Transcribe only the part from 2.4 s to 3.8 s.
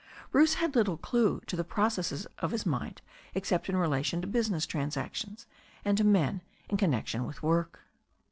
his mind except in